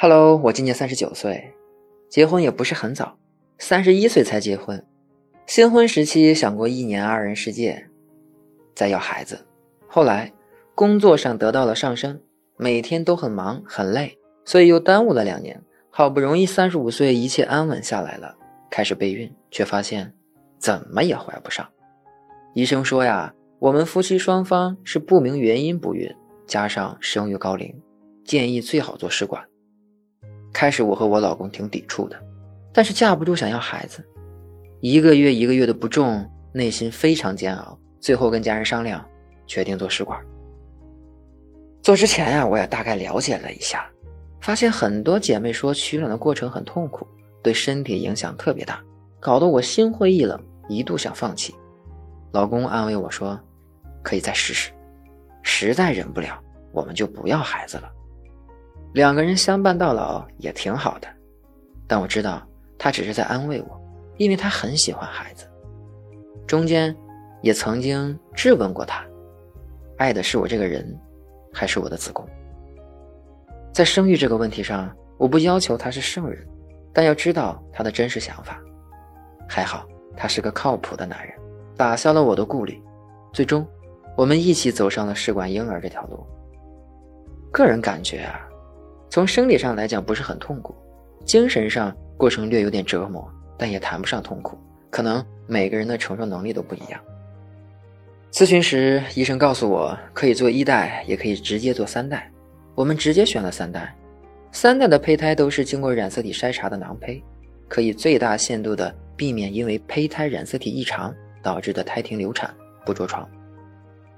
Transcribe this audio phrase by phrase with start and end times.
[0.00, 1.52] Hello，我今年三十九岁，
[2.08, 3.18] 结婚也不是很早，
[3.58, 4.86] 三十一岁才结婚。
[5.44, 7.84] 新婚时期想过一年二人世界，
[8.76, 9.44] 再要孩子。
[9.88, 10.32] 后来
[10.76, 12.20] 工作上得到了上升，
[12.56, 15.60] 每天都很忙很累，所以又耽误了两年。
[15.90, 18.36] 好不容易三十五岁一切安稳下来了，
[18.70, 20.14] 开始备孕，却发现
[20.60, 21.68] 怎么也怀不上。
[22.54, 26.08] 医生说呀，我们夫妻双方是不明原因不孕，
[26.46, 27.74] 加上生育高龄，
[28.24, 29.44] 建议最好做试管。
[30.52, 32.16] 开始我和我老公挺抵触的，
[32.72, 34.04] 但是架不住想要孩子，
[34.80, 37.78] 一个月一个月的不中，内心非常煎熬。
[38.00, 39.04] 最后跟家人商量，
[39.46, 40.20] 决定做试管。
[41.82, 43.88] 做之前呀，我也大概了解了一下，
[44.40, 47.06] 发现很多姐妹说取卵的过程很痛苦，
[47.42, 48.80] 对身体影响特别大，
[49.18, 51.54] 搞得我心灰意冷，一度想放弃。
[52.32, 53.38] 老公安慰我说，
[54.02, 54.70] 可以再试试，
[55.42, 56.38] 实在忍不了，
[56.72, 57.90] 我们就不要孩子了。
[58.92, 61.08] 两个人相伴到老也挺好的，
[61.86, 62.42] 但我知道
[62.78, 63.80] 他只是在安慰我，
[64.16, 65.46] 因为他很喜欢孩子。
[66.46, 66.96] 中间
[67.42, 69.04] 也曾经质问过他，
[69.98, 70.98] 爱的是我这个人，
[71.52, 72.26] 还是我的子宫？
[73.72, 76.44] 在生育这个问题上，我不要求他是圣人，
[76.92, 78.58] 但要知道他的真实想法。
[79.46, 81.34] 还好他是个靠谱的男人，
[81.76, 82.82] 打消了我的顾虑。
[83.32, 83.64] 最终，
[84.16, 86.26] 我们一起走上了试管婴儿这条路。
[87.52, 88.47] 个人感觉啊。
[89.18, 90.72] 从生理上来讲不是很痛苦，
[91.24, 94.56] 精神上过程略有点折磨，但也谈不上痛苦。
[94.90, 97.00] 可能每个人的承受能力都不一样。
[98.30, 102.30] 咨询时，医生告诉我可以做一代，也可以直接做三代。
[102.76, 103.92] 我们直接选了三代。
[104.52, 107.20] 三代的胚胎都是经过染色体筛查的囊胚，
[107.66, 112.54] 可以最大限度的避免因为胚胎染色体异常导致的胎停流产、
[112.86, 113.28] 不着床。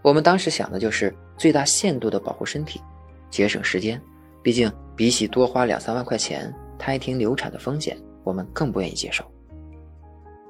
[0.03, 2.83] 我们当时想的就是最大限度的保护身体，
[3.31, 3.99] 节省时间。
[4.43, 9.25] 毕竟，比起多花两三万块钱胎停流产的风险，我们更不愿意接受。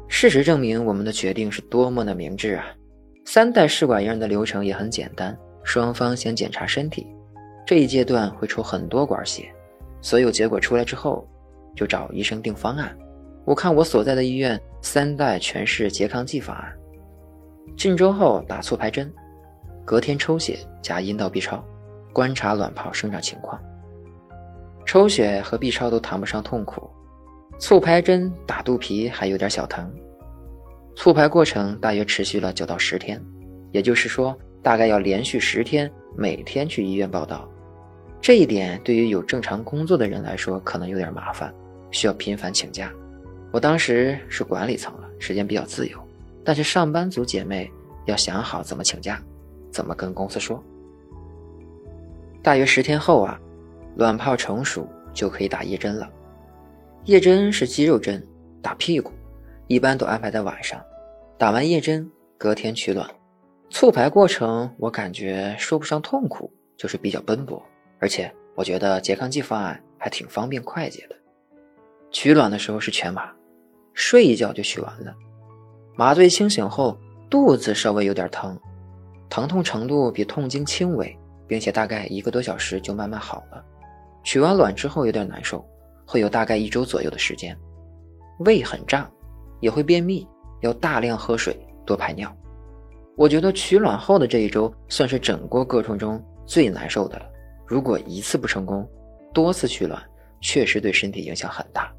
[0.09, 2.65] 事实证明，我们的决定是多么的明智啊！
[3.25, 7.07] 三代试管婴儿的流程也很简单，双方先检查身体，
[7.65, 9.49] 这一阶段会抽很多管血，
[10.03, 11.25] 所有结果出来之后，
[11.77, 12.93] 就找医生定方案。
[13.45, 16.77] 我看我所在的医院三代全是拮抗剂方案，
[17.77, 19.15] 进州后打促排针，
[19.85, 21.65] 隔天抽血加阴道 B 超，
[22.13, 23.57] 观察卵泡生长情况。
[24.91, 26.91] 抽血和 B 超都谈不上痛苦，
[27.61, 29.89] 促排针打肚皮还有点小疼。
[30.97, 33.25] 促排过程大约持续了九到十天，
[33.71, 37.49] 也就是说，大概要连续十天，每天去医院报道。
[38.21, 41.55] 这一点对于有正常工作的人来说可能有点麻烦，
[41.93, 42.93] 需要频繁请假。
[43.53, 45.97] 我当时是管理层了，时间比较自由，
[46.45, 47.71] 但是上班族姐妹
[48.07, 49.23] 要想好怎么请假，
[49.71, 50.61] 怎么跟公司说。
[52.43, 53.41] 大约十天后啊。
[53.97, 56.09] 卵泡成熟就可以打叶针了，
[57.05, 58.27] 叶针是肌肉针，
[58.63, 59.13] 打屁股，
[59.67, 60.81] 一般都安排在晚上。
[61.37, 63.09] 打完叶针，隔天取卵。
[63.71, 67.63] 促排过程我感觉说不上痛苦，就是比较奔波，
[67.99, 71.17] 而且我觉得拮抗剂方案还挺方便快捷的。
[72.11, 73.31] 取卵的时候是全麻，
[73.95, 75.15] 睡一觉就取完了。
[75.95, 78.59] 麻醉清醒后，肚子稍微有点疼，
[79.29, 83.65] 疼痛程度比痛经轻微，并且大概一个多小时就慢慢好了。
[84.23, 85.65] 取完卵之后有点难受，
[86.07, 87.57] 会有大概一周左右的时间，
[88.41, 89.11] 胃很胀，
[89.61, 90.27] 也会便秘，
[90.61, 92.35] 要大量喝水，多排尿。
[93.17, 97.27] 我觉得取卵后的这一周算是整个过程中最难受的了。
[97.67, 98.89] 如果一次不成功，
[99.33, 100.03] 多次取卵
[100.41, 101.93] 确实对身体影响很大。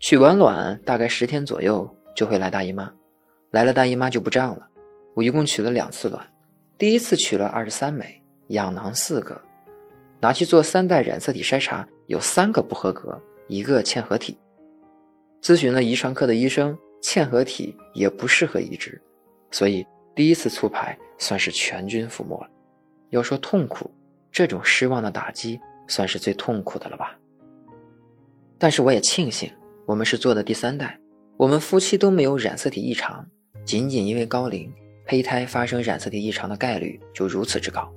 [0.00, 2.90] 取完卵大概十天左右就会来大姨妈，
[3.50, 4.66] 来了大姨妈就不胀了。
[5.14, 6.24] 我一共取了两次卵，
[6.78, 9.40] 第一次取了二十三枚，养囊四个。
[10.20, 14.36] 拿去做三代染色体筛查，有三个不合格，一个嵌合体。
[15.40, 19.00] 咨询了遗传科的医生，嵌合体也不适合移植，
[19.52, 19.86] 所以
[20.16, 22.50] 第一次促排算是全军覆没了。
[23.10, 23.90] 要说痛苦，
[24.32, 27.16] 这种失望的打击算是最痛苦的了吧？
[28.58, 29.52] 但是我也庆幸，
[29.86, 30.98] 我们是做的第三代，
[31.36, 33.24] 我们夫妻都没有染色体异常，
[33.64, 34.68] 仅仅因为高龄，
[35.06, 37.88] 胚胎发生染色体异常的概率就如此之高。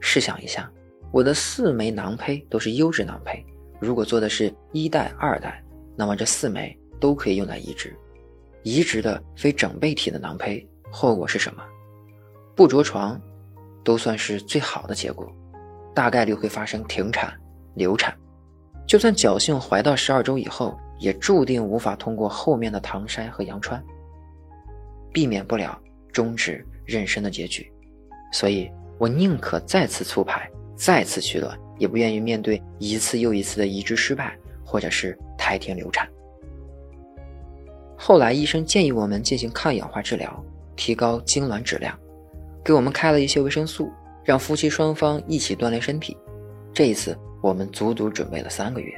[0.00, 0.72] 试想一下。
[1.16, 3.42] 我的四枚囊胚都是优质囊胚，
[3.80, 5.64] 如果做的是一代、二代，
[5.96, 7.96] 那么这四枚都可以用来移植。
[8.64, 11.62] 移植的非整倍体的囊胚，后果是什么？
[12.54, 13.18] 不着床，
[13.82, 15.26] 都算是最好的结果，
[15.94, 17.34] 大概率会发生停产、
[17.74, 18.14] 流产。
[18.86, 23.82] 就算侥幸怀到十二周以后，也注定无法通过后面的唐筛和羊穿，
[25.14, 25.80] 避免不了
[26.12, 27.72] 终止妊娠的结局。
[28.34, 30.46] 所以我宁可再次促排。
[30.76, 36.06] 再次取卵，也不愿意面对一次又一次的移植失败，或者是胎停流产。
[37.96, 40.44] 后来医生建议我们进行抗氧化治疗，
[40.76, 41.98] 提高精卵质量，
[42.62, 43.90] 给我们开了一些维生素，
[44.22, 46.16] 让夫妻双方一起锻炼身体。
[46.74, 48.92] 这一次我们足足准备了三个月，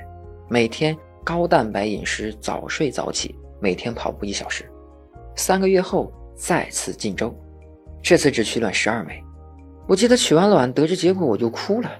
[0.49, 4.69] 每天高蛋白饮食，早睡早起，每天跑步一小时。
[5.37, 7.33] 三个月后再次进周，
[8.03, 9.23] 这次只取卵十二枚。
[9.89, 11.91] 我记得取完卵得知结果我就哭了。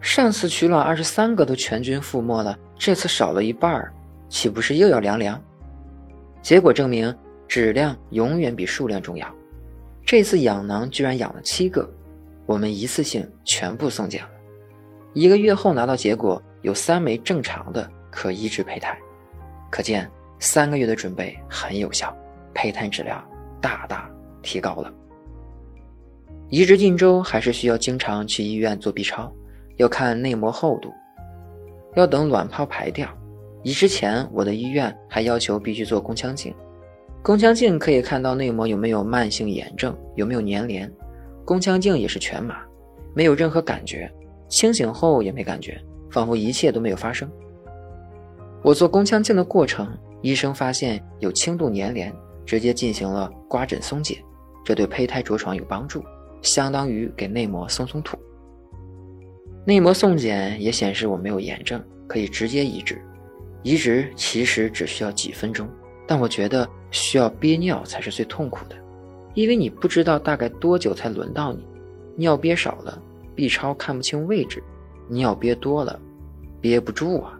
[0.00, 3.92] 上次取卵二十三个都全军覆没了，这次少了一半儿
[4.30, 5.38] 岂不是又要凉凉？
[6.40, 7.14] 结果证明，
[7.46, 9.28] 质量永远比数量重要。
[10.04, 11.86] 这次养囊居然养了七个，
[12.46, 14.30] 我们一次性全部送检了。
[15.12, 18.96] 一个月后拿到结果，有三枚正常的可移植胚胎，
[19.70, 22.16] 可见三个月的准备很有效，
[22.54, 23.22] 胚胎质量
[23.60, 24.10] 大大
[24.40, 24.90] 提高了。
[26.48, 29.32] 移植进周还是需要经常去医院做 B 超，
[29.76, 30.92] 要看内膜厚度，
[31.96, 33.08] 要等卵泡排掉。
[33.64, 36.54] 移植前，我的医院还要求必须做宫腔镜。
[37.20, 40.88] 宫腔镜可以看到内膜有没有慢性炎症，有没有粘连。
[41.44, 42.58] 宫腔镜也是全麻，
[43.12, 44.08] 没有任何感觉，
[44.48, 45.80] 清醒后也没感觉，
[46.12, 47.28] 仿佛一切都没有发生。
[48.62, 52.14] 我做宫腔镜的过程，医生发现有轻度粘连，
[52.44, 54.18] 直接进行了刮诊松解，
[54.64, 56.04] 这对胚胎着床有帮助，
[56.42, 58.18] 相当于给内膜松松土。
[59.64, 63.00] 内膜送检也显示我没有炎症，可以直接移植。
[63.62, 65.68] 移植其实只需要几分钟，
[66.06, 68.76] 但我觉得需要憋尿才是最痛苦的，
[69.34, 71.66] 因为你不知道大概多久才轮到你。
[72.14, 73.02] 尿憋少了
[73.34, 74.60] ，B 超看不清位置；
[75.08, 75.98] 尿憋多了，
[76.60, 77.38] 憋不住啊。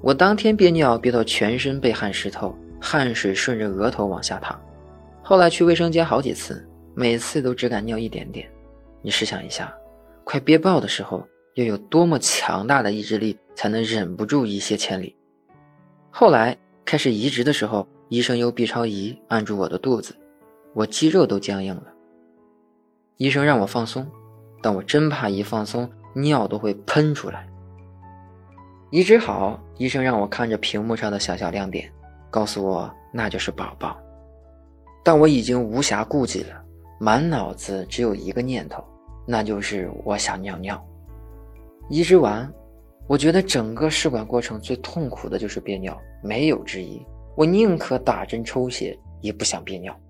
[0.00, 4.58] 我当天憋尿憋到全身被汗湿透，汗水顺着额头往下淌。
[5.20, 6.64] 后来去卫生间好几次，
[6.94, 8.50] 每次都只敢尿一点点。
[9.00, 9.72] 你试想一下，
[10.24, 11.26] 快憋爆的时候。
[11.54, 15.14] 要有多么强大的意志力，才能忍不住一泻千里？
[16.10, 20.16] 后来开始移植的时候，医生用 B 超仪按住我的肚子，
[20.72, 21.92] 我肌肉都僵硬了。
[23.18, 24.10] 医生让我放松，
[24.62, 27.46] 但我真怕一放松，尿都会喷出来。
[28.90, 31.92] 移植好，医生让我看着屏幕上的小小亮点，
[32.30, 33.94] 告诉我那就是宝宝。
[35.04, 36.61] 但我已经无暇顾及了，
[37.02, 38.80] 满脑子只有一个念头，
[39.26, 40.80] 那就是我想尿尿。
[41.90, 42.48] 移植完，
[43.08, 47.04] 我觉得整个试管过程最痛苦的就是憋尿，没有之一。
[47.36, 50.00] 我宁可打针抽血，也不想憋尿。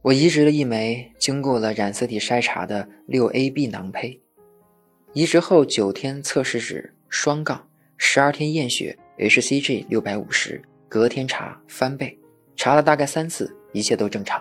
[0.00, 4.22] 我移植了一枚经过了染色体筛查的六 AB 囊胚，
[5.12, 12.16] 移植后九天测试纸双杠，十二天验血 hCG 六百五十，隔天查翻倍，
[12.54, 14.40] 查了大概三次，一切都正常。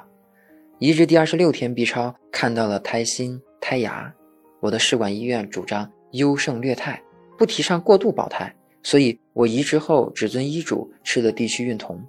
[0.80, 4.14] 移植第二十六天 B 超看到了胎心、胎芽。
[4.62, 7.04] 我的试管医院主张优胜劣汰，
[7.38, 12.02] 不提倡过度保胎，所以我移植后只遵医嘱吃了地区孕酮，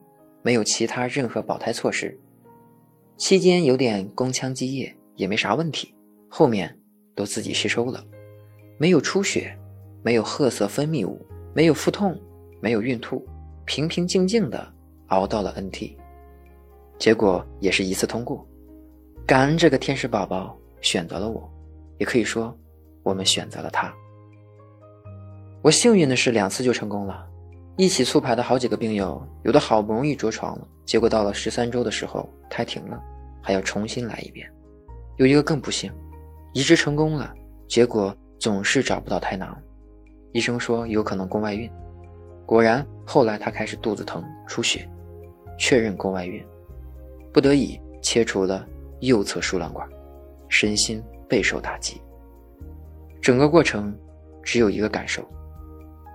[0.42, 2.16] 没有其他任何保胎措施。
[3.16, 5.92] 期间有点宫腔积液，也没啥问题，
[6.28, 6.78] 后面
[7.16, 8.04] 都自己吸收了，
[8.78, 9.52] 没有出血，
[10.04, 11.20] 没有褐色分泌物，
[11.52, 12.16] 没有腹痛，
[12.60, 13.26] 没有孕吐，
[13.64, 14.72] 平平静静的
[15.08, 15.96] 熬到了 NT，
[17.00, 18.46] 结果也是一次通过。
[19.30, 21.48] 感恩这个天使宝宝选择了我。
[21.98, 22.52] 也可以说，
[23.04, 23.94] 我们选择了他。
[25.62, 27.24] 我幸运的是，两次就成功了。
[27.76, 33.00] 一起促排的好几个病友，有的好不容易着床了，结果到了十三周的时候胎停了，
[33.40, 34.52] 还要重新来一遍。
[35.16, 35.92] 有一个更不幸，
[36.52, 37.32] 移植成功了，
[37.68, 39.56] 结果总是找不到胎囊。
[40.32, 41.70] 医生说有可能宫外孕，
[42.44, 44.88] 果然后来他开始肚子疼、出血，
[45.56, 46.44] 确认宫外孕，
[47.32, 48.66] 不得已切除了
[49.00, 49.88] 右侧输卵管，
[50.48, 51.02] 身心。
[51.28, 52.02] 备受打击，
[53.22, 53.96] 整个过程
[54.42, 55.24] 只有一个感受：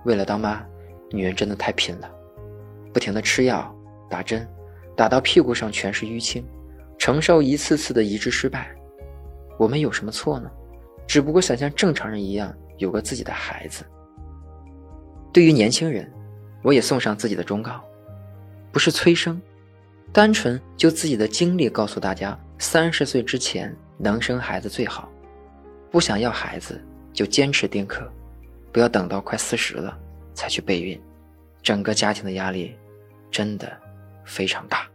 [0.04, 0.62] 为了当妈，
[1.10, 2.10] 女人真的太拼了，
[2.92, 3.74] 不停的吃药、
[4.10, 4.46] 打针，
[4.94, 6.44] 打到屁股上全是淤青，
[6.98, 8.68] 承受一次次的移植失败。
[9.58, 10.50] 我们有什么错呢？
[11.06, 13.86] 只不过想像正常人一样有个自己的孩子。
[15.32, 16.12] 对于年轻人，
[16.62, 17.82] 我也送上自己的忠告：
[18.70, 19.40] 不是催生，
[20.12, 23.74] 单纯就自己的经历告诉大家，三十岁之前。
[23.98, 25.10] 能生孩子最好，
[25.90, 26.78] 不想要孩子
[27.14, 28.06] 就坚持丁克，
[28.70, 29.98] 不要等到快四十了
[30.34, 31.00] 才去备孕，
[31.62, 32.76] 整个家庭的压力
[33.30, 33.74] 真的
[34.22, 34.86] 非常大。